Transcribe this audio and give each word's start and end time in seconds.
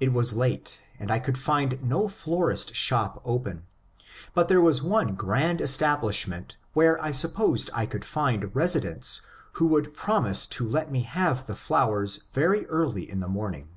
It 0.00 0.14
was 0.14 0.32
late, 0.34 0.80
and 0.98 1.10
I 1.10 1.18
could 1.18 1.36
find 1.36 1.82
no 1.82 2.08
florist 2.08 2.74
shop 2.74 3.20
open; 3.26 3.64
but 4.32 4.48
there 4.48 4.62
was 4.62 4.80
one 4.82 5.14
grand 5.16 5.60
establishment 5.60 6.56
where 6.72 6.98
I 6.98 7.12
supposed 7.12 7.68
I 7.74 7.84
could 7.84 8.04
flnd 8.04 8.52
residents 8.54 9.20
who 9.60 9.66
would 9.66 9.92
promise 9.92 10.46
to 10.46 10.66
let 10.66 10.90
me 10.90 11.02
have 11.02 11.44
the 11.44 11.54
flowers 11.54 12.24
very 12.32 12.64
early 12.68 13.06
in 13.10 13.20
the 13.20 13.28
morning. 13.28 13.68